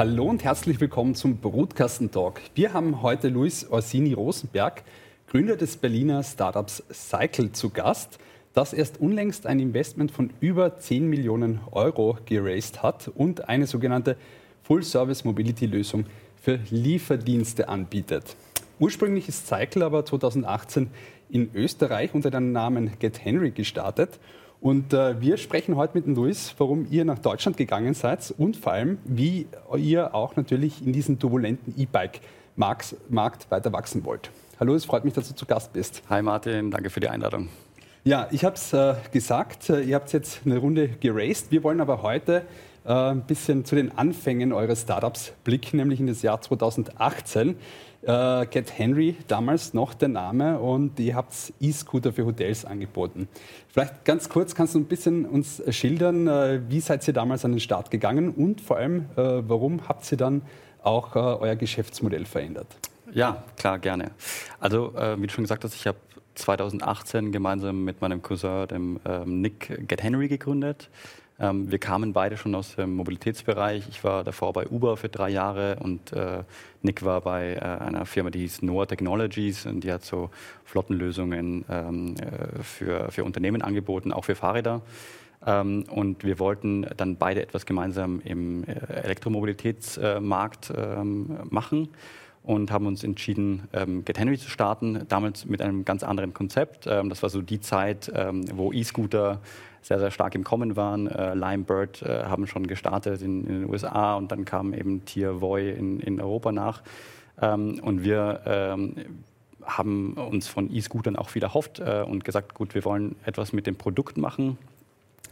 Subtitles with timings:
[0.00, 2.40] Hallo und herzlich willkommen zum Brutkasten-Talk.
[2.54, 4.82] Wir haben heute Luis Orsini Rosenberg,
[5.26, 8.18] Gründer des Berliner Startups Cycle, zu Gast,
[8.54, 14.16] das erst unlängst ein Investment von über 10 Millionen Euro geraced hat und eine sogenannte
[14.62, 18.36] Full-Service-Mobility-Lösung für Lieferdienste anbietet.
[18.78, 20.88] Ursprünglich ist Cycle aber 2018
[21.28, 24.18] in Österreich unter dem Namen GetHenry gestartet
[24.60, 28.56] und äh, wir sprechen heute mit dem Luis, warum ihr nach Deutschland gegangen seid und
[28.56, 29.46] vor allem, wie
[29.76, 34.30] ihr auch natürlich in diesem turbulenten E-Bike-Markt weiter wachsen wollt.
[34.58, 36.02] Hallo, es freut mich, dass du zu Gast bist.
[36.10, 37.48] Hi Martin, danke für die Einladung.
[38.04, 41.50] Ja, ich habe es äh, gesagt, äh, ihr habt jetzt eine Runde geraced.
[41.50, 42.46] Wir wollen aber heute
[42.84, 47.56] äh, ein bisschen zu den Anfängen eures Startups blicken, nämlich in das Jahr 2018.
[48.02, 53.28] Äh, Get Henry, damals noch der Name, und ihr habt E-Scooter für Hotels angeboten.
[53.68, 57.52] Vielleicht ganz kurz, kannst du ein bisschen uns schildern, äh, wie seid ihr damals an
[57.52, 60.42] den Start gegangen und vor allem, äh, warum habt ihr dann
[60.82, 62.68] auch äh, euer Geschäftsmodell verändert?
[63.12, 64.12] Ja, klar, gerne.
[64.60, 65.98] Also, wie du schon gesagt hast, ich habe
[66.36, 70.88] 2018 gemeinsam mit meinem Cousin, dem ähm, Nick Get Henry, gegründet.
[71.40, 73.88] Ähm, wir kamen beide schon aus dem Mobilitätsbereich.
[73.88, 76.44] Ich war davor bei Uber für drei Jahre und äh,
[76.82, 80.30] Nick war bei äh, einer Firma, die hieß Noah Technologies und die hat so
[80.64, 84.82] Flottenlösungen ähm, äh, für, für Unternehmen angeboten, auch für Fahrräder.
[85.46, 91.88] Ähm, und wir wollten dann beide etwas gemeinsam im äh, Elektromobilitätsmarkt ähm, machen
[92.42, 96.86] und haben uns entschieden, ähm, Get Henry zu starten, damals mit einem ganz anderen Konzept.
[96.86, 99.40] Ähm, das war so die Zeit, ähm, wo E-Scooter
[99.82, 101.06] sehr, sehr stark im Kommen waren.
[101.06, 105.04] Äh, Lime Bird äh, haben schon gestartet in, in, den USA und dann kam eben
[105.04, 106.82] Tier Voy in, in Europa nach.
[107.40, 108.94] Ähm, und wir ähm,
[109.62, 113.66] haben uns von E-Scootern auch viel erhofft äh, und gesagt, gut, wir wollen etwas mit
[113.66, 114.58] dem Produkt machen.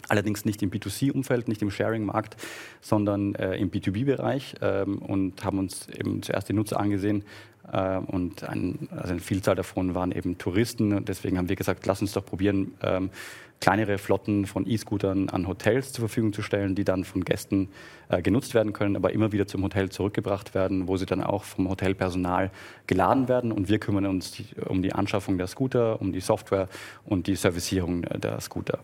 [0.09, 2.37] Allerdings nicht im B2C-Umfeld, nicht im Sharing-Markt,
[2.81, 7.25] sondern äh, im B2B-Bereich ähm, und haben uns eben zuerst die Nutzer angesehen,
[7.73, 10.93] äh, und ein, also eine Vielzahl davon waren eben Touristen.
[10.93, 13.11] Und deswegen haben wir gesagt, lass uns doch probieren, ähm,
[13.61, 17.69] kleinere Flotten von E-Scootern an Hotels zur Verfügung zu stellen, die dann von Gästen
[18.09, 21.43] äh, genutzt werden können, aber immer wieder zum Hotel zurückgebracht werden, wo sie dann auch
[21.43, 22.53] vom Hotelpersonal
[22.87, 23.51] geladen werden.
[23.51, 26.69] Und wir kümmern uns die, um die Anschaffung der Scooter, um die Software
[27.05, 28.79] und die Servicierung der Scooter.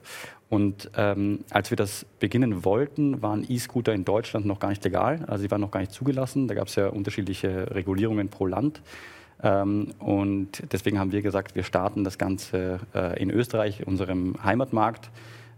[0.54, 5.24] Und ähm, als wir das beginnen wollten, waren E-Scooter in Deutschland noch gar nicht legal,
[5.26, 6.46] also sie waren noch gar nicht zugelassen.
[6.46, 8.80] Da gab es ja unterschiedliche Regulierungen pro Land.
[9.42, 15.10] Ähm, und deswegen haben wir gesagt, wir starten das Ganze äh, in Österreich, unserem Heimatmarkt.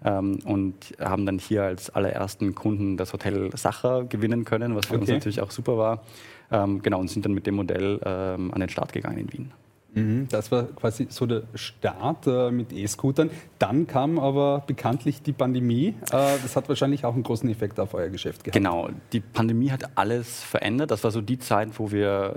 [0.03, 4.95] Ähm, und haben dann hier als allerersten Kunden das Hotel Sacher gewinnen können, was für
[4.95, 5.03] okay.
[5.03, 6.05] uns natürlich auch super war.
[6.51, 9.53] Ähm, genau, und sind dann mit dem Modell ähm, an den Start gegangen in Wien.
[9.97, 13.31] Mhm, das war quasi so der Start äh, mit E-Scootern.
[13.59, 15.95] Dann kam aber bekanntlich die Pandemie.
[16.11, 18.55] Äh, das hat wahrscheinlich auch einen großen Effekt auf euer Geschäft gehabt.
[18.55, 20.91] Genau, die Pandemie hat alles verändert.
[20.91, 22.37] Das war so die Zeit, wo wir,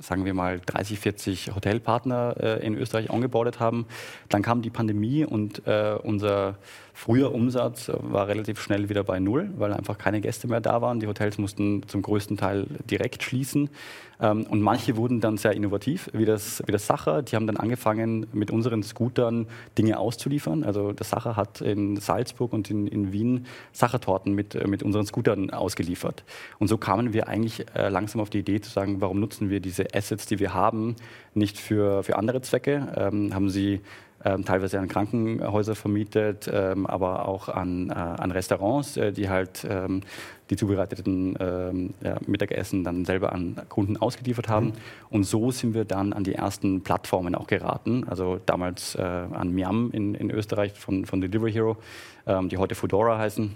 [0.00, 3.86] sagen wir mal, 30, 40 Hotelpartner äh, in Österreich angebordet haben.
[4.28, 6.58] Dann kam die Pandemie und äh, unser
[6.98, 10.98] früher Umsatz war relativ schnell wieder bei Null, weil einfach keine Gäste mehr da waren.
[10.98, 13.70] Die Hotels mussten zum größten Teil direkt schließen.
[14.20, 17.22] Ähm, und manche wurden dann sehr innovativ, wie das, wie das Sacher.
[17.22, 19.46] Die haben dann angefangen, mit unseren Scootern
[19.78, 20.64] Dinge auszuliefern.
[20.64, 25.06] Also das Sacher hat in Salzburg und in, in Wien Sachertorten mit, äh, mit unseren
[25.06, 26.24] Scootern ausgeliefert.
[26.58, 29.60] Und so kamen wir eigentlich äh, langsam auf die Idee zu sagen, warum nutzen wir
[29.60, 30.96] diese Assets, die wir haben,
[31.34, 32.92] nicht für, für andere Zwecke?
[32.96, 33.82] Ähm, haben sie
[34.22, 40.02] teilweise an Krankenhäuser vermietet, ähm, aber auch an, äh, an Restaurants, äh, die halt ähm,
[40.50, 44.66] die zubereiteten ähm, ja, Mittagessen dann selber an Kunden ausgeliefert haben.
[44.66, 44.72] Mhm.
[45.10, 48.04] Und so sind wir dann an die ersten Plattformen auch geraten.
[48.08, 51.76] Also damals äh, an Miam in, in Österreich von, von Delivery Hero,
[52.26, 53.54] ähm, die heute Foodora heißen.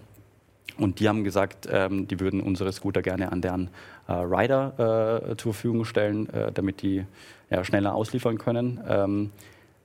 [0.79, 3.69] Und die haben gesagt, ähm, die würden unsere Scooter gerne an deren
[4.09, 7.05] äh, Rider äh, zur Verfügung stellen, äh, damit die
[7.51, 9.31] ja, schneller ausliefern können.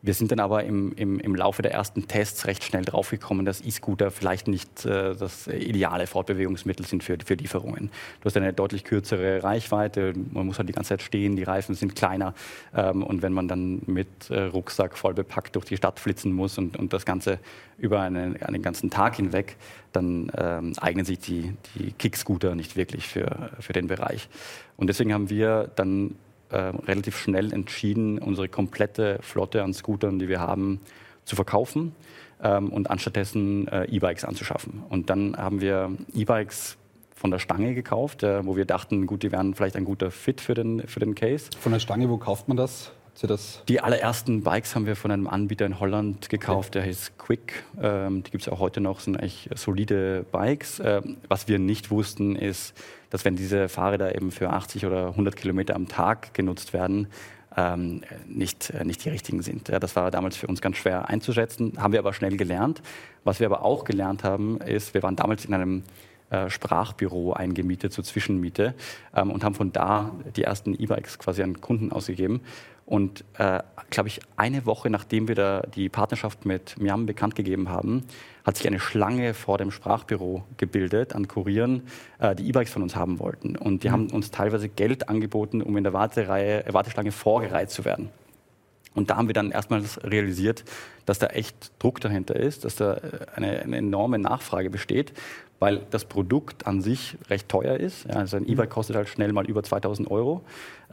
[0.08, 3.60] Wir sind dann aber im, im, im Laufe der ersten Tests recht schnell draufgekommen, dass
[3.60, 7.92] E-Scooter vielleicht nicht äh, das ideale Fortbewegungsmittel sind für, für Lieferungen.
[8.22, 11.76] Du hast eine deutlich kürzere Reichweite, man muss halt die ganze Zeit stehen, die Reifen
[11.76, 12.34] sind kleiner
[12.74, 16.58] ähm, und wenn man dann mit äh, Rucksack voll bepackt durch die Stadt flitzen muss
[16.58, 17.40] und, und das Ganze
[17.78, 19.58] über einen, einen ganzen Tag hinweg,
[19.92, 24.30] dann ähm, eignen sich die, die Kick-Scooter nicht wirklich für, für den Bereich.
[24.78, 26.16] Und deswegen haben wir dann
[26.50, 30.80] äh, relativ schnell entschieden, unsere komplette Flotte an Scootern, die wir haben,
[31.26, 31.94] zu verkaufen
[32.42, 34.84] ähm, und anstattdessen äh, E-Bikes anzuschaffen.
[34.90, 36.78] Und dann haben wir E-Bikes
[37.16, 40.40] von der Stange gekauft, äh, wo wir dachten, gut, die wären vielleicht ein guter Fit
[40.40, 41.50] für den, für den Case.
[41.60, 42.92] Von der Stange, wo kauft man das?
[43.68, 46.80] Die allerersten Bikes haben wir von einem Anbieter in Holland gekauft, okay.
[46.80, 47.64] der heißt Quick.
[47.82, 50.80] Ähm, die gibt es auch heute noch, sind eigentlich solide Bikes.
[50.86, 52.76] Ähm, was wir nicht wussten, ist,
[53.10, 57.08] dass wenn diese Fahrräder eben für 80 oder 100 Kilometer am Tag genutzt werden,
[57.56, 59.68] ähm, nicht, äh, nicht die richtigen sind.
[59.70, 62.84] Ja, das war damals für uns ganz schwer einzuschätzen, haben wir aber schnell gelernt.
[63.24, 65.84] Was wir aber auch gelernt haben, ist, wir waren damals in einem
[66.30, 68.76] äh, Sprachbüro eingemietet zur Zwischenmiete
[69.16, 72.42] ähm, und haben von da die ersten E-Bikes quasi an Kunden ausgegeben.
[72.88, 77.68] Und äh, glaube ich, eine Woche nachdem wir da die Partnerschaft mit Miam bekannt gegeben
[77.68, 78.06] haben,
[78.46, 81.84] hat sich eine Schlange vor dem Sprachbüro gebildet an Kurieren,
[82.20, 83.58] äh, die E-Bikes von uns haben wollten.
[83.58, 83.92] Und die mhm.
[83.92, 88.10] haben uns teilweise Geld angeboten, um in der Wartereihe, Warteschlange vorgereiht zu werden.
[88.96, 90.64] Und da haben wir dann erstmals realisiert,
[91.06, 93.00] dass da echt Druck dahinter ist, dass da äh,
[93.36, 95.12] eine, eine enorme Nachfrage besteht
[95.60, 98.06] weil das Produkt an sich recht teuer ist.
[98.06, 98.50] Ja, also ein mhm.
[98.50, 100.42] E-Bike kostet halt schnell mal über 2000 Euro.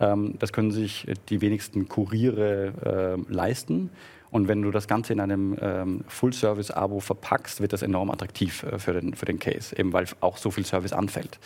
[0.00, 3.90] Ähm, das können sich die wenigsten Kuriere äh, leisten.
[4.30, 8.78] Und wenn du das Ganze in einem ähm, Full-Service-Abo verpackst, wird das enorm attraktiv äh,
[8.78, 11.38] für, den, für den Case, eben weil auch so viel Service anfällt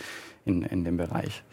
[0.45, 1.43] in, in dem Bereich.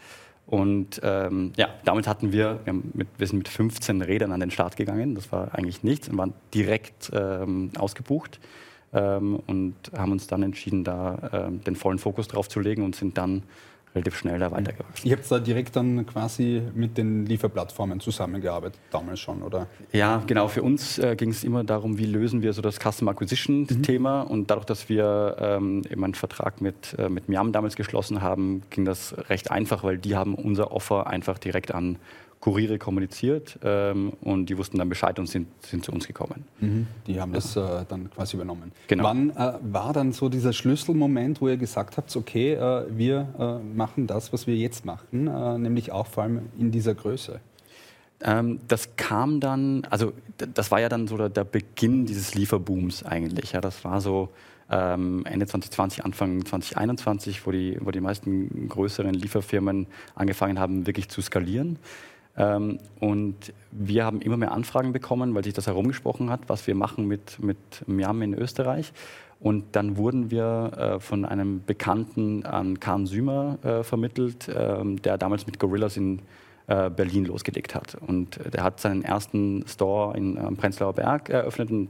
[0.47, 4.49] Und ähm, ja, damit hatten wir, wir, mit, wir, sind mit 15 Rädern an den
[4.49, 5.13] Start gegangen.
[5.13, 8.39] Das war eigentlich nichts und waren direkt ähm, ausgebucht
[8.93, 12.95] ähm, und haben uns dann entschieden, da ähm, den vollen Fokus drauf zu legen und
[12.95, 13.43] sind dann
[13.97, 15.09] relativ schnell da weitergewachsen.
[15.09, 19.67] Ihr habt da direkt dann quasi mit den Lieferplattformen zusammengearbeitet, damals schon, oder?
[19.91, 20.47] Ja, genau.
[20.47, 24.25] Für uns äh, ging es immer darum, wie lösen wir so das Custom Acquisition-Thema.
[24.25, 24.31] Mhm.
[24.31, 28.61] Und dadurch, dass wir ähm, eben einen Vertrag mit, äh, mit Miam damals geschlossen haben,
[28.69, 31.97] ging das recht einfach, weil die haben unser Offer einfach direkt an
[32.39, 36.45] Kuriere kommuniziert ähm, und die wussten dann Bescheid und sind, sind zu uns gekommen.
[36.59, 36.87] Mhm.
[37.07, 38.71] Die haben das äh, dann quasi übernommen.
[38.87, 39.03] Genau.
[39.03, 43.75] Wann äh, war dann so dieser Schlüsselmoment, wo ihr gesagt habt, okay, äh, wir äh,
[43.75, 47.39] machen das, was wir jetzt machen, äh, nämlich auch vor allem in dieser Größe?
[48.21, 53.03] Ähm, das kam dann, also das war ja dann so der, der Beginn dieses Lieferbooms
[53.03, 53.53] eigentlich.
[53.53, 54.29] Ja, das war so
[54.69, 61.09] ähm, Ende 2020, Anfang 2021, wo die, wo die meisten größeren Lieferfirmen angefangen haben, wirklich
[61.09, 61.79] zu skalieren.
[62.37, 66.75] Ähm, und wir haben immer mehr Anfragen bekommen, weil sich das herumgesprochen hat, was wir
[66.75, 67.57] machen mit, mit
[67.87, 68.93] Miam in Österreich.
[69.39, 75.17] Und dann wurden wir äh, von einem Bekannten an Kahn Sümer äh, vermittelt, äh, der
[75.17, 76.19] damals mit Gorillas in
[76.67, 77.95] äh, Berlin losgelegt hat.
[77.95, 81.89] Und der hat seinen ersten Store in äh, Prenzlauer Berg eröffnet und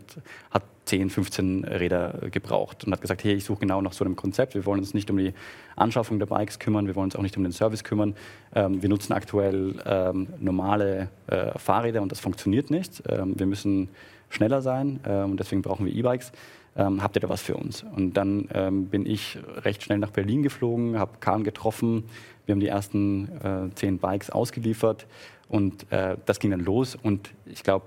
[0.52, 4.16] hat 10, 15 Räder gebraucht und hat gesagt, hey, ich suche genau nach so einem
[4.16, 4.56] Konzept.
[4.56, 5.34] Wir wollen uns nicht um die
[5.76, 8.16] Anschaffung der Bikes kümmern, wir wollen uns auch nicht um den Service kümmern.
[8.56, 13.04] Ähm, wir nutzen aktuell ähm, normale äh, Fahrräder und das funktioniert nicht.
[13.10, 13.90] Ähm, wir müssen
[14.30, 16.32] schneller sein ähm, und deswegen brauchen wir E-Bikes.
[16.78, 17.84] Ähm, habt ihr da was für uns?
[17.96, 22.04] Und dann ähm, bin ich recht schnell nach Berlin geflogen, habe Kahn getroffen.
[22.46, 25.08] Wir haben die ersten äh, zehn Bikes ausgeliefert
[25.50, 26.96] und äh, das ging dann los.
[26.96, 27.86] Und ich glaube,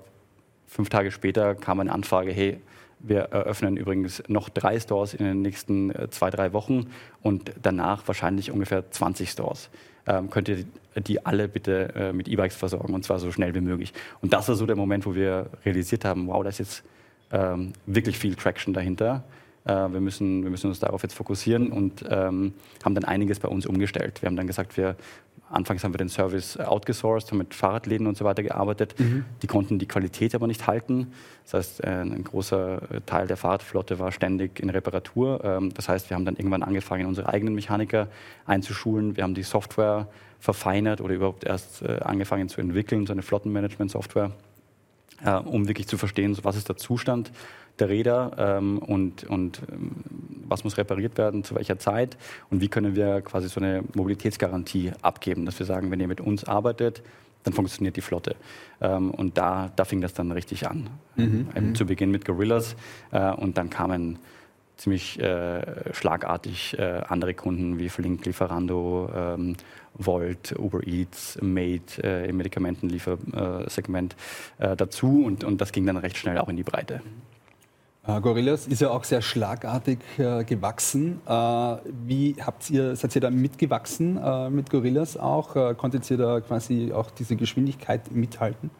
[0.67, 2.59] fünf Tage später kam eine Anfrage, hey,
[2.99, 6.87] wir eröffnen übrigens noch drei Stores in den nächsten äh, zwei, drei Wochen
[7.21, 9.69] und danach wahrscheinlich ungefähr 20 Stores.
[10.05, 10.65] Ähm, könnt ihr
[10.95, 13.93] die alle bitte äh, mit E-Bikes versorgen und zwar so schnell wie möglich.
[14.21, 16.83] Und das war so der Moment, wo wir realisiert haben, wow, da ist jetzt
[17.31, 19.23] ähm, wirklich viel Traction dahinter.
[19.65, 23.47] Äh, wir, müssen, wir müssen uns darauf jetzt fokussieren und ähm, haben dann einiges bei
[23.47, 24.21] uns umgestellt.
[24.21, 24.95] Wir haben dann gesagt, wir
[25.51, 28.97] Anfangs haben wir den Service outgesourced, haben mit Fahrradläden und so weiter gearbeitet.
[28.97, 29.25] Mhm.
[29.41, 31.07] Die konnten die Qualität aber nicht halten.
[31.43, 35.43] Das heißt, äh, ein großer Teil der Fahrradflotte war ständig in Reparatur.
[35.43, 38.07] Ähm, das heißt, wir haben dann irgendwann angefangen, unsere eigenen Mechaniker
[38.45, 39.17] einzuschulen.
[39.17, 40.07] Wir haben die Software
[40.39, 44.31] verfeinert oder überhaupt erst äh, angefangen zu entwickeln, so eine Flottenmanagement-Software,
[45.25, 47.31] äh, um wirklich zu verstehen, was ist der Zustand
[47.79, 49.91] der Räder ähm, und, und ähm,
[50.47, 52.17] was muss repariert werden, zu welcher Zeit
[52.49, 56.21] und wie können wir quasi so eine Mobilitätsgarantie abgeben, dass wir sagen, wenn ihr mit
[56.21, 57.01] uns arbeitet,
[57.43, 58.35] dann funktioniert die Flotte.
[58.81, 60.89] Ähm, und da, da fing das dann richtig an.
[61.15, 61.75] Mhm, mhm.
[61.75, 62.75] zu Beginn mit Gorillas
[63.11, 64.19] äh, und dann kamen
[64.77, 69.55] ziemlich äh, schlagartig äh, andere Kunden wie Flink, Lieferando, ähm,
[70.05, 74.15] Volt, Uber Eats, Made äh, im Medikamentenliefersegment
[74.59, 77.01] äh, dazu und, und das ging dann recht schnell auch in die Breite.
[78.07, 81.21] Äh, Gorillas ist ja auch sehr schlagartig äh, gewachsen.
[81.27, 85.55] Äh, wie habt ihr, seid ihr da mitgewachsen äh, mit Gorillas auch?
[85.55, 88.71] Äh, konntet ihr da quasi auch diese Geschwindigkeit mithalten?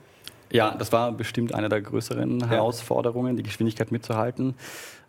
[0.52, 2.48] Ja, das war bestimmt eine der größeren ja.
[2.48, 4.56] Herausforderungen, die Geschwindigkeit mitzuhalten.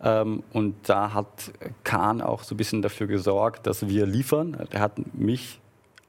[0.03, 1.53] Ähm, und da hat
[1.83, 4.57] Kahn auch so ein bisschen dafür gesorgt, dass wir liefern.
[4.71, 5.61] Er hat mich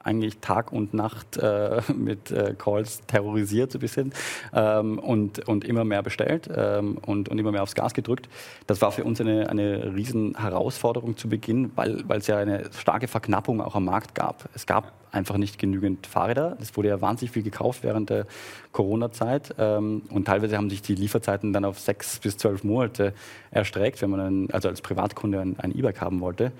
[0.04, 4.12] eigentlich Tag und Nacht äh, mit äh, Calls terrorisiert so ein bisschen
[4.52, 8.28] ähm, und, und immer mehr bestellt ähm, und, und immer mehr aufs Gas gedrückt.
[8.66, 13.08] Das war für uns eine, eine riesen Herausforderung zu Beginn, weil es ja eine starke
[13.08, 14.48] Verknappung auch am Markt gab.
[14.54, 16.56] Es gab einfach nicht genügend Fahrräder.
[16.60, 18.26] Es wurde ja wahnsinnig viel gekauft während der
[18.72, 23.14] Corona-Zeit ähm, und teilweise haben sich die Lieferzeiten dann auf sechs bis zwölf Monate
[23.50, 26.52] erstreckt, wenn man einen, also als Privatkunde ein, ein E-Bike haben wollte.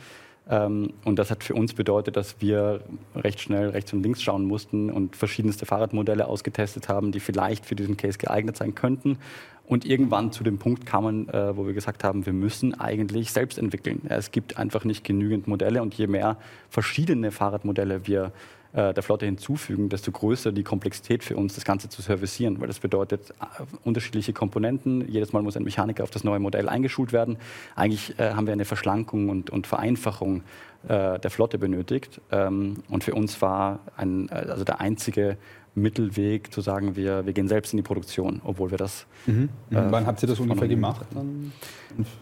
[0.49, 2.81] Ähm, und das hat für uns bedeutet, dass wir
[3.15, 7.75] recht schnell rechts und links schauen mussten und verschiedenste Fahrradmodelle ausgetestet haben, die vielleicht für
[7.75, 9.19] diesen Case geeignet sein könnten.
[9.67, 13.59] Und irgendwann zu dem Punkt kamen, äh, wo wir gesagt haben, wir müssen eigentlich selbst
[13.59, 14.03] entwickeln.
[14.09, 16.37] Es gibt einfach nicht genügend Modelle und je mehr
[16.69, 18.33] verschiedene Fahrradmodelle wir
[18.75, 22.81] der Flotte hinzufügen, desto größer die Komplexität für uns, das Ganze zu servicieren, weil das
[22.81, 25.09] bedeutet äh, unterschiedliche Komponenten.
[25.09, 27.39] Jedes Mal muss ein Mechaniker auf das neue Modell eingeschult werden.
[27.77, 30.43] Eigentlich äh, haben wir eine Verschlankung und, und Vereinfachung
[30.89, 32.21] äh, der Flotte benötigt.
[32.33, 35.37] Ähm, und für uns war ein, äh, also der einzige
[35.75, 39.07] Mittelweg zu sagen, wir, wir gehen selbst in die Produktion, obwohl wir das.
[39.27, 39.49] Mhm.
[39.71, 39.77] Mhm.
[39.77, 41.05] Äh, Wann habt ihr das ungefähr gemacht?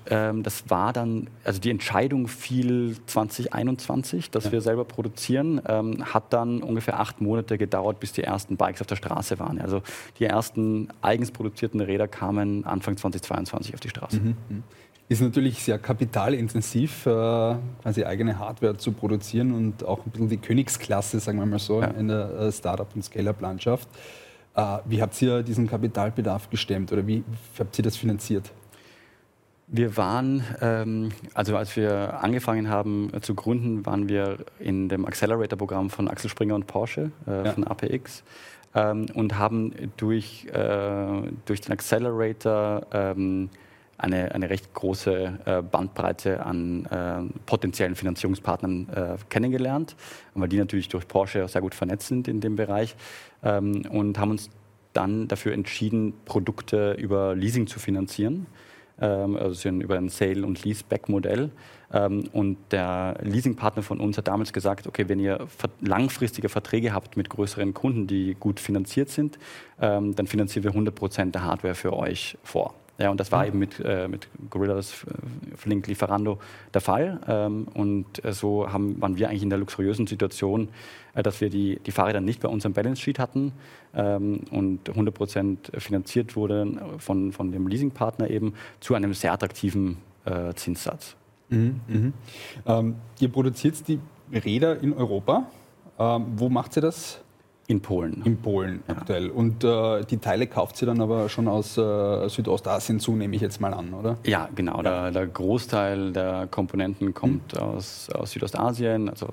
[0.06, 4.52] Ähm, das war dann, also die Entscheidung fiel 2021, dass ja.
[4.52, 8.86] wir selber produzieren, ähm, hat dann ungefähr acht Monate gedauert, bis die ersten Bikes auf
[8.86, 9.60] der Straße waren.
[9.60, 9.82] Also
[10.18, 14.20] die ersten eigens produzierten Räder kamen Anfang 2022 auf die Straße.
[14.20, 14.62] Mhm.
[15.08, 17.10] Ist natürlich sehr kapitalintensiv, äh,
[17.82, 21.82] quasi eigene Hardware zu produzieren und auch ein bisschen die Königsklasse, sagen wir mal so,
[21.82, 21.88] ja.
[21.88, 23.88] in der äh, Startup- und Scale-Up-Landschaft.
[24.54, 27.24] Äh, wie habt ihr diesen Kapitalbedarf gestemmt oder wie
[27.58, 28.52] habt ihr das finanziert?
[29.74, 35.88] Wir waren, ähm, also als wir angefangen haben zu gründen, waren wir in dem Accelerator-Programm
[35.88, 37.52] von Axel Springer und Porsche, äh, ja.
[37.52, 38.22] von APX.
[38.74, 43.48] Ähm, und haben durch, äh, durch den Accelerator ähm,
[43.98, 49.96] eine, eine recht große äh, Bandbreite an äh, potenziellen Finanzierungspartnern äh, kennengelernt,
[50.34, 52.96] weil die natürlich durch Porsche sehr gut vernetzt sind in dem Bereich
[53.42, 54.50] ähm, und haben uns
[54.92, 58.46] dann dafür entschieden, Produkte über Leasing zu finanzieren,
[59.00, 61.50] ähm, also über ein Sale- und Leaseback-Modell.
[61.92, 65.46] Ähm, und der Leasingpartner von uns hat damals gesagt, okay, wenn ihr
[65.80, 69.38] langfristige Verträge habt mit größeren Kunden, die gut finanziert sind,
[69.80, 72.74] ähm, dann finanzieren wir 100 Prozent der Hardware für euch vor.
[72.98, 76.38] Ja, und das war eben mit, äh, mit Gorillas äh, Flink Lieferando
[76.74, 77.20] der Fall.
[77.26, 80.68] Ähm, und äh, so haben, waren wir eigentlich in der luxuriösen Situation,
[81.14, 83.52] äh, dass wir die, die Fahrräder nicht bei unserem Balance Sheet hatten
[83.94, 89.96] ähm, und 100% finanziert wurden von, von dem Leasingpartner eben zu einem sehr attraktiven
[90.26, 91.16] äh, Zinssatz.
[91.48, 92.12] Mhm, mhm.
[92.66, 94.00] Ähm, ihr produziert die
[94.32, 95.50] Räder in Europa.
[95.98, 97.20] Ähm, wo macht ihr das?
[97.68, 98.22] In Polen.
[98.24, 98.96] In Polen ja.
[98.96, 99.30] aktuell.
[99.30, 103.42] Und äh, die Teile kauft sie dann aber schon aus äh, Südostasien zu, nehme ich
[103.42, 104.18] jetzt mal an, oder?
[104.24, 104.78] Ja, genau.
[104.78, 104.82] Ja.
[104.82, 107.62] Der, der, Großteil der Komponenten kommt hm.
[107.62, 109.28] aus, aus Südostasien, also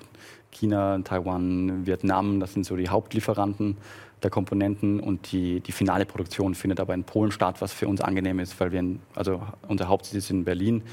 [0.51, 3.77] China, Taiwan, Vietnam, das sind so die Hauptlieferanten
[4.24, 8.01] der Komponenten und die, die finale Produktion findet aber in Polen statt, was für uns
[8.01, 10.83] angenehm ist, weil wir, in, also unser Hauptsitz ist in Berlin.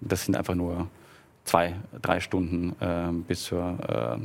[0.00, 0.88] Das sind einfach nur
[1.44, 4.24] zwei, drei Stunden äh, bis zur äh,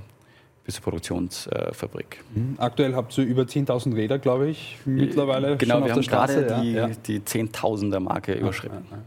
[0.64, 2.24] bis zur Produktionsfabrik.
[2.34, 2.56] Mhm.
[2.58, 5.58] Aktuell habt ihr über 10.000 Räder, glaube ich, mittlerweile.
[5.58, 6.88] Genau, schon wir haben gerade die, ja.
[6.88, 8.86] die 10.000er Marke überschritten.
[8.90, 8.98] Ja,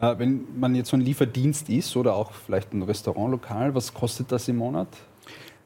[0.00, 3.94] ja, äh, wenn man jetzt so ein Lieferdienst ist oder auch vielleicht ein Restaurantlokal, was
[3.94, 4.88] kostet das im Monat?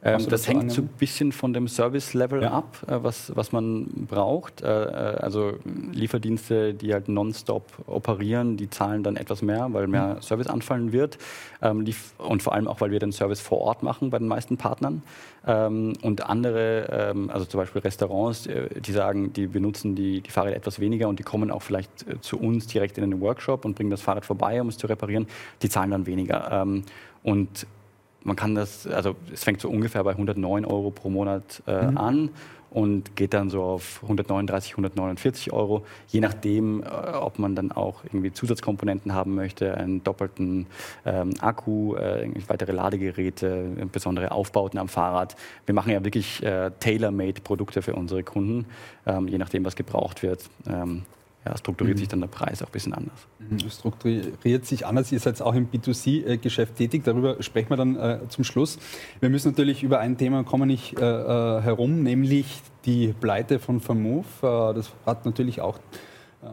[0.00, 2.52] Ähm, das hängt so ein bisschen von dem Service-Level ja.
[2.52, 4.62] ab, äh, was, was man braucht.
[4.62, 5.54] Äh, äh, also
[5.92, 10.22] Lieferdienste, die halt nonstop operieren, die zahlen dann etwas mehr, weil mehr mhm.
[10.22, 11.18] Service anfallen wird.
[11.62, 11.84] Ähm,
[12.18, 15.02] und vor allem auch, weil wir den Service vor Ort machen bei den meisten Partnern.
[15.44, 20.30] Ähm, und andere, ähm, also zum Beispiel Restaurants, äh, die sagen, die benutzen die, die
[20.30, 23.64] Fahrräder etwas weniger und die kommen auch vielleicht äh, zu uns direkt in den Workshop
[23.64, 25.26] und bringen das Fahrrad vorbei, um es zu reparieren.
[25.62, 26.52] Die zahlen dann weniger.
[26.52, 26.84] Ähm,
[27.24, 27.66] und
[28.28, 31.98] man kann das, also es fängt so ungefähr bei 109 Euro pro Monat äh, mhm.
[31.98, 32.30] an
[32.70, 38.04] und geht dann so auf 139, 149 Euro, je nachdem, äh, ob man dann auch
[38.04, 40.66] irgendwie Zusatzkomponenten haben möchte, einen doppelten
[41.06, 45.34] ähm, Akku, äh, weitere Ladegeräte, besondere Aufbauten am Fahrrad.
[45.64, 48.66] Wir machen ja wirklich äh, tailor-made Produkte für unsere Kunden,
[49.06, 50.44] ähm, je nachdem, was gebraucht wird.
[50.68, 51.04] Ähm,
[51.48, 52.00] ja, strukturiert mhm.
[52.00, 53.26] sich dann der Preis auch ein bisschen anders.
[53.38, 53.70] Mhm.
[53.70, 55.10] Strukturiert sich anders.
[55.12, 57.04] Ihr seid auch im B2C-Geschäft tätig.
[57.04, 58.78] Darüber sprechen wir dann äh, zum Schluss.
[59.20, 63.80] Wir müssen natürlich über ein Thema kommen nicht äh, äh herum, nämlich die Pleite von
[63.80, 64.26] Vermove.
[64.42, 65.78] Äh, das hat natürlich auch
[66.42, 66.48] äh,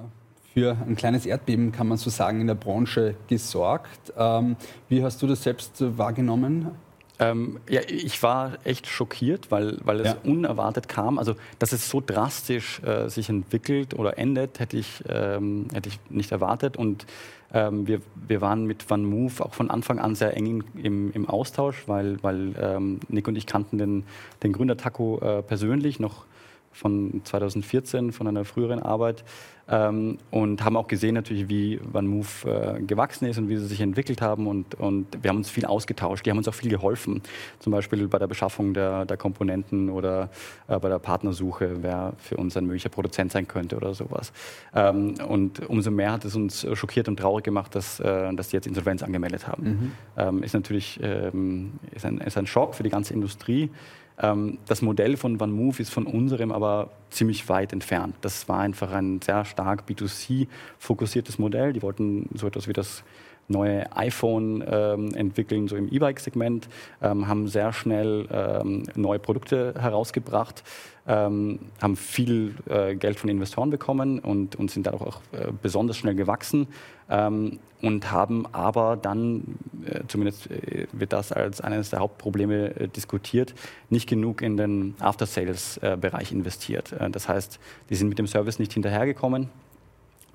[0.53, 4.13] für ein kleines Erdbeben, kann man so sagen, in der Branche gesorgt.
[4.17, 4.55] Ähm,
[4.87, 6.71] wie hast du das selbst wahrgenommen?
[7.19, 10.17] Ähm, ja, ich war echt schockiert, weil, weil es ja.
[10.24, 11.17] unerwartet kam.
[11.17, 16.00] Also, dass es so drastisch äh, sich entwickelt oder endet, hätte ich, ähm, hätte ich
[16.10, 16.75] nicht erwartet.
[16.75, 17.05] Und
[17.53, 21.29] ähm, wir, wir waren mit Van Move auch von Anfang an sehr eng im, im
[21.29, 24.03] Austausch, weil, weil ähm, Nick und ich kannten den,
[24.43, 26.25] den Gründer Taco äh, persönlich noch
[26.74, 29.24] von 2014, von einer früheren Arbeit.
[29.67, 33.81] Ähm, und haben auch gesehen natürlich, wie OneMove äh, gewachsen ist und wie sie sich
[33.81, 34.45] entwickelt haben.
[34.45, 36.25] Und, und wir haben uns viel ausgetauscht.
[36.25, 37.22] Die haben uns auch viel geholfen,
[37.60, 40.29] zum Beispiel bei der Beschaffung der, der Komponenten oder
[40.67, 44.31] äh, bei der Partnersuche, wer für uns ein möglicher Produzent sein könnte oder sowas.
[44.75, 48.57] Ähm, und umso mehr hat es uns schockiert und traurig gemacht, dass, äh, dass die
[48.57, 49.63] jetzt Insolvenz angemeldet haben.
[49.63, 49.91] Mhm.
[50.17, 53.72] Ähm, ist natürlich ähm, ist ein, ist ein Schock für die ganze Industrie.
[54.17, 58.15] Ähm, das Modell von OneMove ist von unserem aber ziemlich weit entfernt.
[58.22, 61.71] Das war einfach ein sehr stark B2C-fokussiertes Modell.
[61.74, 63.03] Die wollten so etwas wie das
[63.47, 66.67] neue iPhone ähm, entwickeln, so im E-Bike-Segment,
[67.01, 70.63] ähm, haben sehr schnell ähm, neue Produkte herausgebracht,
[71.07, 75.97] ähm, haben viel äh, Geld von Investoren bekommen und, und sind dadurch auch äh, besonders
[75.97, 76.67] schnell gewachsen
[77.09, 82.87] ähm, und haben aber dann, äh, zumindest äh, wird das als eines der Hauptprobleme äh,
[82.87, 83.53] diskutiert,
[83.89, 86.93] nicht genug in den After-Sales-Bereich investiert.
[86.93, 87.59] Äh, das heißt,
[87.91, 89.49] die sind mit dem Service nicht hinterhergekommen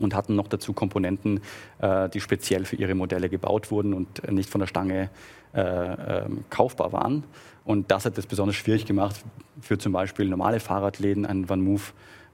[0.03, 1.41] und hatten noch dazu Komponenten,
[1.81, 5.11] äh, die speziell für ihre Modelle gebaut wurden und nicht von der Stange
[5.53, 7.25] äh, äh, kaufbar waren.
[7.65, 9.25] Und das hat es besonders schwierig gemacht,
[9.61, 11.83] für zum Beispiel normale Fahrradläden einen Van Move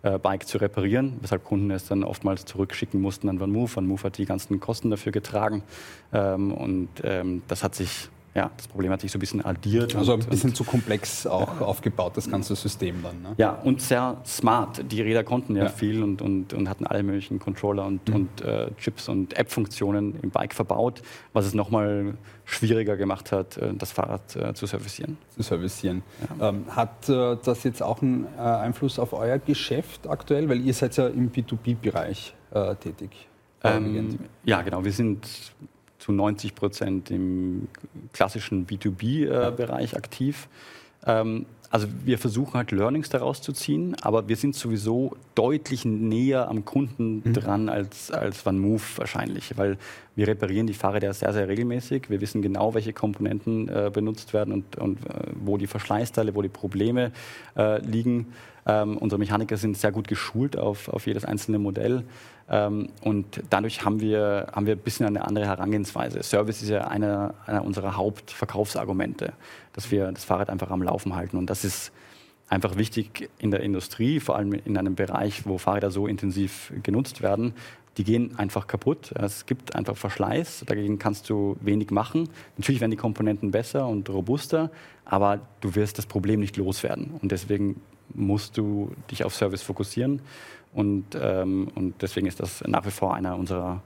[0.03, 3.75] äh, Bike zu reparieren, weshalb Kunden es dann oftmals zurückschicken mussten an Van Move.
[3.75, 5.63] Van Move hat die ganzen Kosten dafür getragen
[6.13, 9.97] ähm, und ähm, das hat sich ja, das Problem hat sich so ein bisschen addiert.
[9.97, 11.67] Also ein bisschen zu komplex auch ja.
[11.67, 13.23] aufgebaut, das ganze System dann.
[13.23, 13.35] Ne?
[13.39, 14.93] Ja, und sehr smart.
[14.93, 15.69] Die Räder konnten ja, ja.
[15.71, 18.15] viel und, und, und hatten alle möglichen Controller und, mhm.
[18.15, 21.01] und äh, Chips und App-Funktionen im Bike verbaut,
[21.33, 25.17] was es nochmal schwieriger gemacht hat, äh, das Fahrrad äh, zu servicieren.
[25.35, 26.03] Zu servicieren.
[26.39, 26.51] Ja.
[26.51, 30.51] Ähm, hat äh, das jetzt auch einen äh, Einfluss auf euer Geschäft aktuell?
[30.51, 33.29] Weil ihr seid ja im B2B-Bereich äh, tätig.
[33.65, 34.85] Ähm, ja, genau.
[34.85, 35.27] Wir sind
[36.07, 37.67] zu 90 Prozent im
[38.13, 40.49] klassischen B2B-Bereich äh, aktiv.
[41.05, 46.49] Ähm, also wir versuchen halt Learnings daraus zu ziehen, aber wir sind sowieso deutlich näher
[46.49, 47.33] am Kunden mhm.
[47.33, 49.79] dran als, als OneMove wahrscheinlich, weil
[50.17, 52.09] wir reparieren die Fahrräder sehr, sehr regelmäßig.
[52.09, 56.43] Wir wissen genau, welche Komponenten äh, benutzt werden und, und äh, wo die Verschleißteile, wo
[56.43, 57.13] die Probleme
[57.57, 58.33] äh, liegen.
[58.67, 62.03] Ähm, unsere Mechaniker sind sehr gut geschult auf, auf jedes einzelne Modell.
[62.49, 66.23] Ähm, und dadurch haben wir, haben wir ein bisschen eine andere Herangehensweise.
[66.23, 69.35] Service ist ja einer, einer unserer Hauptverkaufsargumente,
[69.75, 71.37] dass wir das Fahrrad einfach am Laufen halten.
[71.37, 71.93] Und das ist
[72.49, 77.21] einfach wichtig in der Industrie, vor allem in einem Bereich, wo Fahrräder so intensiv genutzt
[77.23, 77.55] werden.
[77.97, 79.13] Die gehen einfach kaputt.
[79.15, 80.65] Es gibt einfach Verschleiß.
[80.67, 82.29] Dagegen kannst du wenig machen.
[82.59, 84.71] Natürlich werden die Komponenten besser und robuster,
[85.05, 87.13] aber du wirst das Problem nicht loswerden.
[87.23, 87.81] Und deswegen
[88.15, 90.21] musst du dich auf Service fokussieren.
[90.75, 93.83] Und, ähm, und deswegen ist das nach wie vor einer unserer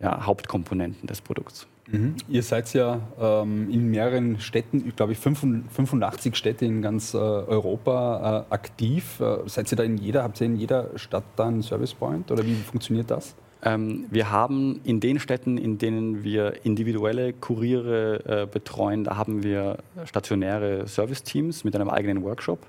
[0.00, 1.66] ja, Hauptkomponenten des Produkts.
[1.90, 2.16] Mhm.
[2.28, 8.46] Ihr seid ja ähm, in mehreren Städten, ich glaube 85 Städte in ganz äh, Europa
[8.50, 9.20] äh, aktiv.
[9.20, 12.30] Äh, seid ihr da in jeder, habt ihr in jeder Stadt da einen Service Point
[12.30, 13.34] oder wie funktioniert das?
[13.62, 19.42] Ähm, wir haben in den Städten, in denen wir individuelle Kuriere äh, betreuen, da haben
[19.42, 22.60] wir stationäre Service-Teams mit einem eigenen Workshop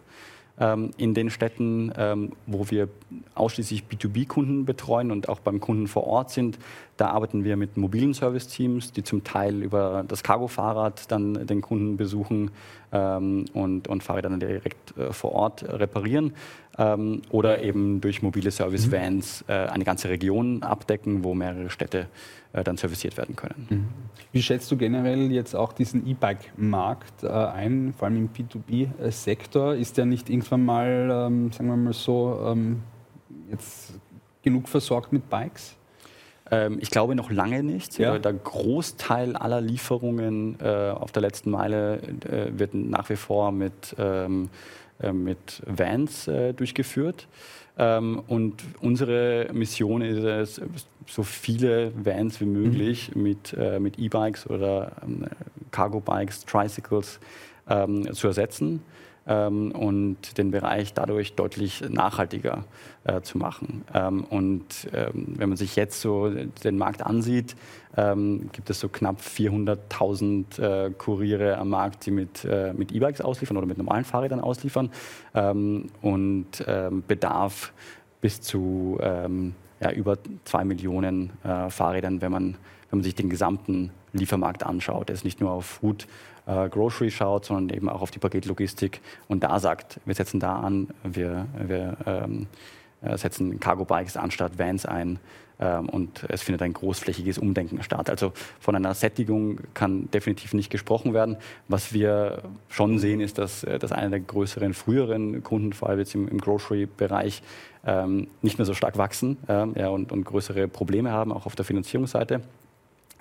[0.60, 2.90] ähm, in den Städten, ähm, wo wir
[3.36, 6.58] ausschließlich B2B-Kunden betreuen und auch beim Kunden vor Ort sind.
[6.98, 11.96] Da arbeiten wir mit mobilen Service-Teams, die zum Teil über das Cargo-Fahrrad dann den Kunden
[11.96, 12.52] besuchen
[12.92, 16.34] ähm, und, und Fahrräder dann direkt äh, vor Ort reparieren
[16.78, 22.08] ähm, oder eben durch mobile Service-Vans äh, eine ganze Region abdecken, wo mehrere Städte
[22.54, 23.68] äh, dann serviciert werden können.
[23.70, 23.86] Mhm.
[24.32, 29.76] Wie schätzt du generell jetzt auch diesen E-Bike-Markt äh, ein, vor allem im B2B-Sektor?
[29.76, 32.82] Ist der nicht irgendwann mal, ähm, sagen wir mal so, ähm,
[33.52, 33.94] jetzt
[34.42, 35.76] genug versorgt mit Bikes?
[36.52, 37.98] Ähm, ich glaube noch lange nicht.
[37.98, 38.18] Ja.
[38.18, 43.96] Der Großteil aller Lieferungen äh, auf der letzten Meile äh, wird nach wie vor mit,
[43.98, 44.50] ähm,
[45.02, 47.28] äh, mit Vans äh, durchgeführt.
[47.78, 50.62] Ähm, und unsere Mission ist es,
[51.06, 53.24] so viele Vans wie möglich mhm.
[53.24, 55.26] mit, äh, mit E-Bikes oder ähm,
[55.72, 57.20] Cargo-Bikes, Tricycles
[57.70, 58.82] ähm, zu ersetzen
[59.28, 62.64] ähm, und den Bereich dadurch deutlich nachhaltiger
[63.04, 63.84] äh, zu machen.
[63.94, 67.56] Ähm, und ähm, wenn man sich jetzt so den Markt ansieht,
[67.96, 73.22] ähm, gibt es so knapp 400.000 äh, Kuriere am Markt, die mit, äh, mit E-Bikes
[73.22, 74.92] ausliefern oder mit normalen Fahrrädern ausliefern
[75.36, 76.66] ähm, und
[77.08, 77.74] Bedarf
[78.22, 78.98] bis zu
[79.80, 82.56] ja, über zwei Millionen äh, Fahrrädern, wenn man,
[82.90, 86.08] wenn man sich den gesamten Liefermarkt anschaut, der es nicht nur auf Food,
[86.46, 90.60] äh, Grocery schaut, sondern eben auch auf die Paketlogistik und da sagt, wir setzen da
[90.60, 92.48] an, wir, wir ähm,
[93.02, 95.20] äh, setzen Cargo Bikes anstatt Vans ein
[95.60, 98.10] ähm, und es findet ein großflächiges Umdenken statt.
[98.10, 101.38] Also von einer Sättigung kann definitiv nicht gesprochen werden.
[101.68, 106.00] Was wir schon sehen, ist, dass, äh, dass einer der größeren, früheren Kunden, vor allem
[106.00, 107.42] jetzt im, im Grocery-Bereich,
[107.86, 111.56] ähm, nicht mehr so stark wachsen ähm, ja, und, und größere Probleme haben, auch auf
[111.56, 112.42] der Finanzierungsseite.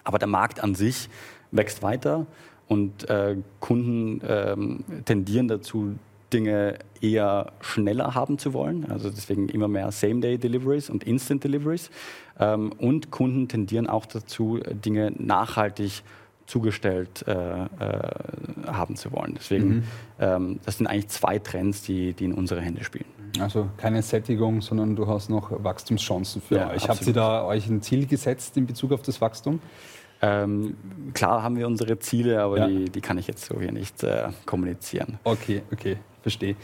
[0.07, 1.09] Aber der Markt an sich
[1.51, 2.27] wächst weiter
[2.69, 5.97] und äh, Kunden ähm, tendieren dazu,
[6.33, 8.91] Dinge eher schneller haben zu wollen.
[8.91, 11.91] Also deswegen immer mehr Same-Day-Deliveries und Instant-Deliveries.
[12.39, 16.03] Ähm, und Kunden tendieren auch dazu, Dinge nachhaltig
[16.47, 17.67] zugestellt äh, äh,
[18.67, 19.35] haben zu wollen.
[19.37, 19.83] Deswegen, mhm.
[20.21, 23.07] ähm, das sind eigentlich zwei Trends, die, die in unsere Hände spielen.
[23.41, 26.89] Also keine Sättigung, sondern du hast noch Wachstumschancen für ja, euch.
[26.89, 29.61] Habt ihr da euch ein Ziel gesetzt in Bezug auf das Wachstum?
[30.23, 30.77] Ähm,
[31.13, 32.67] klar haben wir unsere Ziele, aber ja.
[32.69, 35.19] die, die, kann ich jetzt so hier nicht äh, kommunizieren.
[35.25, 36.57] Okay, okay, verstehe.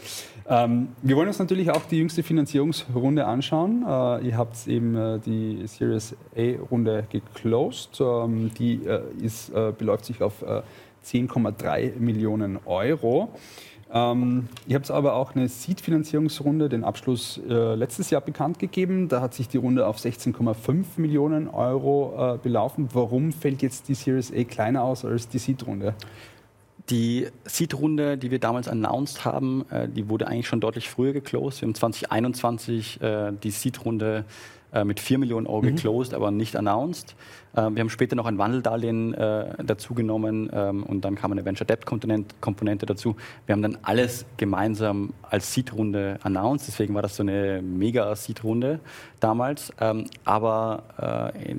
[0.49, 3.85] Ähm, wir wollen uns natürlich auch die jüngste Finanzierungsrunde anschauen.
[3.87, 8.01] Äh, ihr habt eben äh, die Series A-Runde geclosed.
[8.01, 13.29] Ähm, die äh, ist, äh, beläuft sich auf 10,3 äh, Millionen Euro.
[13.93, 19.07] Ähm, ihr habt aber auch eine Seed-Finanzierungsrunde, den Abschluss äh, letztes Jahr bekannt gegeben.
[19.07, 22.89] Da hat sich die Runde auf 16,5 Millionen Euro äh, belaufen.
[22.91, 25.93] Warum fällt jetzt die Series A kleiner aus als die Seed-Runde?
[26.89, 31.61] Die Seed-Runde, die wir damals announced haben, äh, die wurde eigentlich schon deutlich früher geclosed.
[31.61, 34.25] Wir haben 2021 äh, die Seed-Runde
[34.73, 35.75] äh, mit 4 Millionen Euro mhm.
[35.75, 37.15] geclosed, aber nicht announced.
[37.53, 41.45] Äh, wir haben später noch ein Wandeldarlehen äh, dazu genommen ähm, und dann kam eine
[41.45, 43.15] Venture Debt Komponente dazu.
[43.45, 48.79] Wir haben dann alles gemeinsam als Seed-Runde announced, deswegen war das so eine mega Seed-Runde
[49.19, 49.71] damals.
[49.79, 51.55] Ähm, aber äh,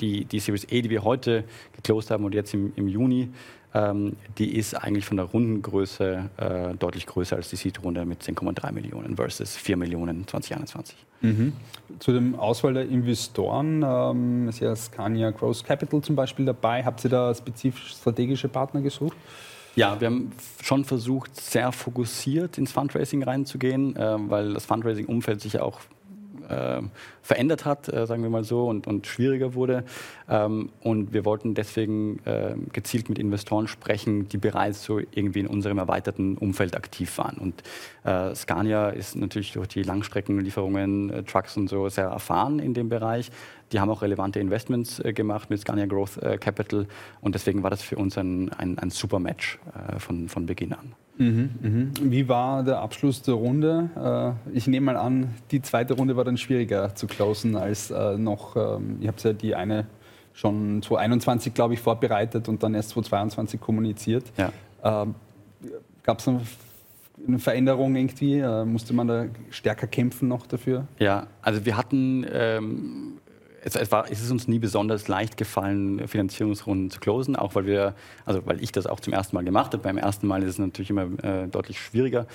[0.00, 1.44] die, die Series A, die wir heute
[1.74, 3.30] geclosed haben und jetzt im, im Juni,
[3.76, 8.72] ähm, die ist eigentlich von der Rundengröße äh, deutlich größer als die Seed-Runde mit 10,3
[8.72, 10.96] Millionen versus 4 Millionen 2021.
[11.20, 11.52] Mhm.
[11.98, 16.84] Zu dem Auswahl der Investoren ähm, ist ja Scania Growth Capital zum Beispiel dabei.
[16.84, 19.16] Habt ihr da spezifisch strategische Partner gesucht?
[19.74, 25.54] Ja, wir haben schon versucht, sehr fokussiert ins Fundraising reinzugehen, äh, weil das Fundraising-Umfeld sich
[25.54, 25.80] ja auch
[26.48, 26.82] äh,
[27.22, 29.84] verändert hat, äh, sagen wir mal so, und, und schwieriger wurde.
[30.28, 35.46] Ähm, und wir wollten deswegen äh, gezielt mit Investoren sprechen, die bereits so irgendwie in
[35.46, 37.38] unserem erweiterten Umfeld aktiv waren.
[37.38, 37.62] Und
[38.04, 42.88] äh, Scania ist natürlich durch die Langstreckenlieferungen, äh, Trucks und so sehr erfahren in dem
[42.88, 43.30] Bereich.
[43.72, 46.86] Die haben auch relevante Investments äh, gemacht mit Scania Growth Capital
[47.20, 49.58] und deswegen war das für uns ein, ein, ein super Match
[49.98, 50.94] von, von Beginn an.
[51.18, 51.92] Mhm, mhm.
[52.00, 54.36] Wie war der Abschluss der Runde?
[54.52, 58.18] Äh, ich nehme mal an, die zweite Runde war dann schwieriger zu closen als äh,
[58.18, 59.86] noch, ähm, ihr habt ja die eine
[60.34, 64.24] schon 2021, glaube ich, vorbereitet und dann erst 2022 kommuniziert.
[64.36, 64.52] Ja.
[64.84, 65.14] Ähm,
[66.02, 68.38] Gab es eine Veränderung irgendwie?
[68.38, 70.86] Äh, musste man da stärker kämpfen noch dafür?
[70.98, 73.18] Ja, also wir hatten ähm,
[73.66, 77.66] es, es, war, es ist uns nie besonders leicht gefallen, Finanzierungsrunden zu closen, auch weil
[77.66, 79.82] wir, also weil ich das auch zum ersten Mal gemacht habe.
[79.82, 82.28] Beim ersten Mal ist es natürlich immer äh, deutlich schwieriger.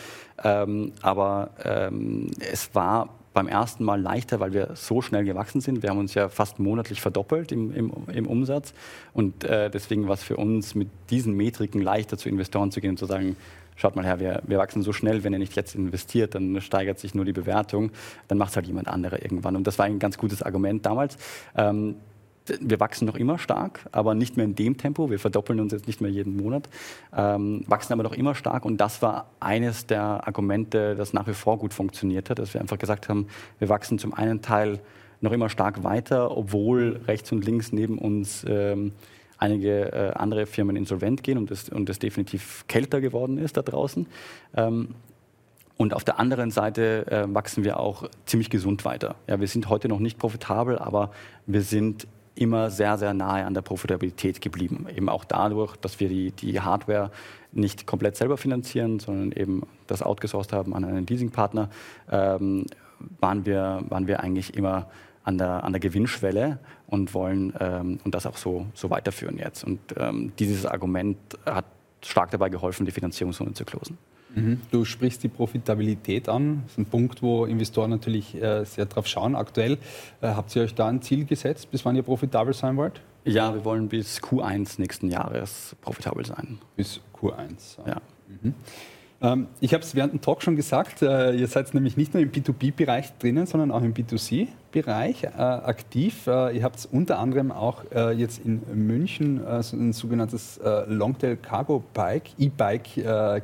[0.44, 5.82] Ähm, aber ähm, es war beim ersten Mal leichter, weil wir so schnell gewachsen sind.
[5.82, 8.74] Wir haben uns ja fast monatlich verdoppelt im, im, im Umsatz.
[9.14, 12.92] Und äh, deswegen war es für uns mit diesen Metriken leichter zu Investoren zu gehen
[12.92, 13.38] und zu sagen,
[13.82, 17.00] schaut mal her, wir, wir wachsen so schnell, wenn ihr nicht jetzt investiert, dann steigert
[17.00, 17.92] sich nur die Bewertung,
[18.28, 19.56] dann macht es halt jemand anderer irgendwann.
[19.56, 21.18] Und das war ein ganz gutes Argument damals.
[21.56, 21.96] Ähm,
[22.60, 25.10] wir wachsen noch immer stark, aber nicht mehr in dem Tempo.
[25.10, 26.70] Wir verdoppeln uns jetzt nicht mehr jeden Monat,
[27.16, 28.66] ähm, wachsen aber noch immer stark.
[28.66, 32.62] Und das war eines der Argumente, das nach wie vor gut funktioniert hat, dass wir
[32.62, 33.28] einfach gesagt haben,
[33.60, 34.80] wir wachsen zum einen Teil
[35.22, 38.94] noch immer stark weiter, obwohl rechts und links neben uns ähm,
[39.42, 44.08] einige äh, andere Firmen insolvent gehen und es, und definitiv kälter geworden ist da draußen.
[44.56, 44.90] Ähm,
[45.78, 49.16] und auf der anderen Seite äh, wachsen wir auch ziemlich gesund weiter.
[49.28, 51.12] Ja, wir sind heute noch nicht profitabel, aber
[51.48, 54.86] wir sind immer sehr, sehr nahe an der Profitabilität geblieben.
[54.96, 57.12] Eben auch dadurch, dass wir die, die Hardware
[57.52, 61.70] nicht komplett selber finanzieren, sondern eben das outgesourced haben an einen Leasingpartner,
[62.10, 62.66] ähm,
[63.20, 64.88] waren, wir, waren wir eigentlich immer
[65.24, 69.64] an der, an der Gewinnschwelle und wollen ähm, und das auch so, so weiterführen jetzt.
[69.64, 71.66] Und ähm, dieses Argument hat
[72.04, 73.98] stark dabei geholfen, die Finanzierungsrunde zu closen.
[74.34, 74.62] Mhm.
[74.72, 76.62] Du sprichst die Profitabilität an.
[76.64, 79.36] Das ist ein Punkt, wo Investoren natürlich äh, sehr drauf schauen.
[79.36, 79.74] Aktuell
[80.22, 83.02] äh, habt ihr euch da ein Ziel gesetzt, bis wann ihr profitabel sein wollt?
[83.24, 86.60] Ja, wir wollen bis Q1 nächsten Jahres profitabel sein.
[86.76, 87.86] Bis Q1.
[87.86, 88.02] Ja.
[88.42, 88.56] Mhm.
[89.22, 92.24] Ähm, ich habe es während dem Talk schon gesagt, äh, ihr seid nämlich nicht nur
[92.24, 96.26] im B2B-Bereich drinnen, sondern auch im B2C-Bereich äh, aktiv.
[96.26, 100.86] Äh, ihr habt unter anderem auch äh, jetzt in München äh, so ein sogenanntes äh,
[100.88, 102.82] Longtail Cargo Bike, E-Bike,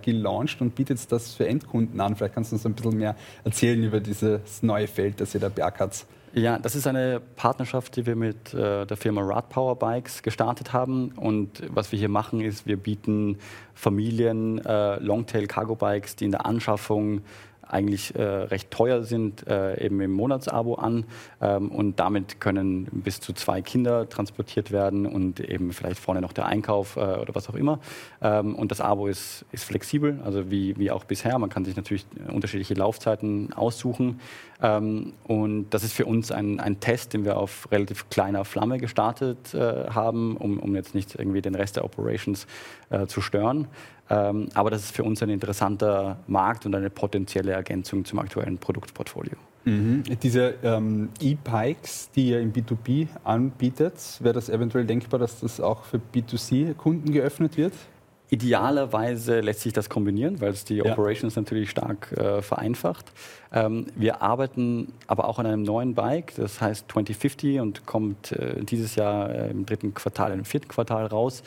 [0.02, 2.16] gelauncht und bietet das für Endkunden an.
[2.16, 5.50] Vielleicht kannst du uns ein bisschen mehr erzählen über dieses neue Feld, das ihr da
[5.50, 6.06] beackert.
[6.38, 10.71] Ja, das ist eine Partnerschaft, die wir mit äh, der Firma Rad Power Bikes gestartet
[10.71, 11.13] haben.
[11.15, 13.39] Und was wir hier machen, ist, wir bieten
[13.73, 17.23] Familien äh, Longtail Cargo Bikes, die in der Anschaffung
[17.69, 21.06] eigentlich äh, recht teuer sind, äh, eben im Monatsabo an.
[21.41, 26.34] Ähm, und damit können bis zu zwei Kinder transportiert werden und eben vielleicht vorne noch
[26.34, 27.80] der Einkauf äh, oder was auch immer.
[28.21, 31.38] Ähm, und das Abo ist, ist flexibel, also wie, wie auch bisher.
[31.39, 34.19] Man kann sich natürlich unterschiedliche Laufzeiten aussuchen.
[34.62, 38.80] Ähm, und das ist für uns ein, ein Test, den wir auf relativ kleiner Flamme
[38.80, 42.48] gestartet äh, haben, um, um jetzt nicht irgendwie den Rest der Operations
[42.89, 43.67] äh, zu stören.
[44.10, 48.58] Ähm, aber das ist für uns ein interessanter Markt und eine potenzielle Ergänzung zum aktuellen
[48.58, 49.36] Produktportfolio.
[49.65, 50.04] Mhm.
[50.24, 55.84] Diese ähm, E-Bikes, die ihr im B2B anbietet, wäre das eventuell denkbar, dass das auch
[55.84, 57.74] für B2C-Kunden geöffnet wird?
[58.30, 60.86] Idealerweise lässt sich das kombinieren, weil es die ja.
[60.86, 63.06] Operations natürlich stark äh, vereinfacht.
[63.54, 68.63] Ähm, wir arbeiten aber auch an einem neuen Bike, das heißt 2050 und kommt äh,
[68.63, 71.42] dieses Jahr äh, im dritten Quartal, im vierten Quartal raus.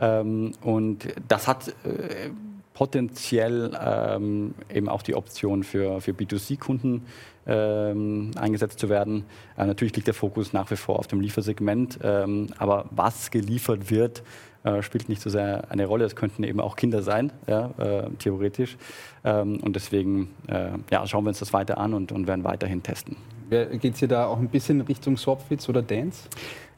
[0.00, 2.30] Ähm, und das hat äh,
[2.74, 7.02] potenziell ähm, eben auch die Option für, für B2C-Kunden
[7.46, 9.24] ähm, eingesetzt zu werden.
[9.58, 13.90] Äh, natürlich liegt der Fokus nach wie vor auf dem Liefersegment, ähm, aber was geliefert
[13.90, 14.22] wird,
[14.64, 16.04] äh, spielt nicht so sehr eine Rolle.
[16.04, 18.76] Es könnten eben auch Kinder sein, ja, äh, theoretisch.
[19.24, 22.82] Ähm, und deswegen äh, ja, schauen wir uns das weiter an und, und werden weiterhin
[22.82, 23.16] testen.
[23.50, 26.28] Geht es hier da auch ein bisschen Richtung Swapfits oder Dance?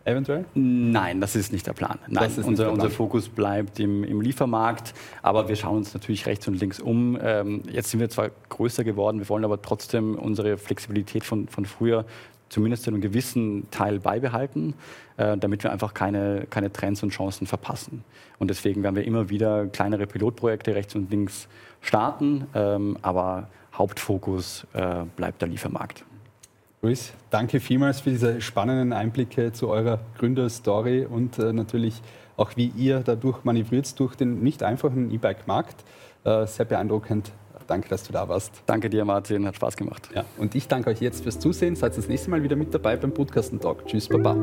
[0.05, 0.45] eventuell?
[0.55, 1.99] Nein, das ist nicht der Plan.
[2.09, 2.75] Nein, unser, der Plan.
[2.75, 7.18] unser Fokus bleibt im, im, Liefermarkt, aber wir schauen uns natürlich rechts und links um.
[7.21, 11.64] Ähm, jetzt sind wir zwar größer geworden, wir wollen aber trotzdem unsere Flexibilität von, von
[11.64, 12.05] früher
[12.53, 14.75] zumindest in einem gewissen Teil beibehalten,
[15.17, 18.05] äh, damit wir einfach keine, keine Trends und Chancen verpassen.
[18.38, 21.49] Und deswegen werden wir immer wieder kleinere Pilotprojekte rechts und links
[21.81, 26.05] starten, ähm, aber Hauptfokus äh, bleibt der Liefermarkt.
[26.83, 32.03] Luis, danke vielmals für diese spannenden Einblicke zu eurer Gründerstory und äh, natürlich
[32.37, 35.85] auch, wie ihr dadurch manövriert durch den nicht einfachen E-Bike-Markt.
[36.25, 37.33] Äh, sehr beeindruckend.
[37.66, 38.62] Danke, dass du da warst.
[38.66, 39.46] Danke dir, Martin.
[39.46, 40.09] Hat Spaß gemacht.
[40.14, 41.77] Ja, und ich danke euch jetzt fürs Zusehen.
[41.77, 43.87] Seid das nächste Mal wieder mit dabei beim Podcasten Talk.
[43.87, 44.37] Tschüss, Baba.